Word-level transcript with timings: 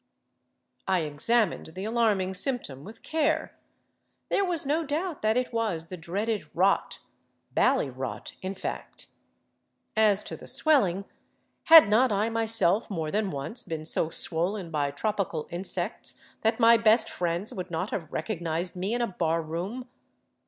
I 0.87 1.01
examined 1.01 1.73
the 1.75 1.83
alarming 1.85 2.33
symptom 2.33 2.83
with 2.83 3.03
care. 3.03 3.55
There 4.29 4.43
was 4.43 4.65
no 4.65 4.83
doubt 4.83 5.21
that 5.21 5.37
it 5.37 5.53
was 5.53 5.89
the 5.89 5.95
dreaded 5.95 6.55
*' 6.55 6.55
rot 6.55 6.97
""—bally 7.51 7.91
rot, 7.91 8.33
in 8.41 8.55
fact. 8.55 9.05
As 9.95 10.23
to 10.23 10.35
the 10.35 10.47
swelling, 10.47 11.05
had 11.65 11.87
not 11.87 12.11
I 12.11 12.31
myself 12.31 12.89
more 12.89 13.11
than 13.11 13.29
once 13.29 13.63
been 13.63 13.85
so 13.85 14.09
swollen 14.09 14.71
by 14.71 14.89
tropical 14.89 15.47
insects 15.51 16.19
that 16.41 16.59
my 16.59 16.77
best 16.77 17.07
friends 17.07 17.53
would 17.53 17.69
not 17.69 17.91
have 17.91 18.11
recognized 18.11 18.75
me 18.75 18.95
in 18.95 19.01
a 19.03 19.07
bar 19.07 19.43
room? 19.43 19.87